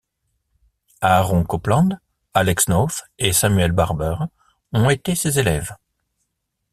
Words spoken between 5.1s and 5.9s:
ses élèves.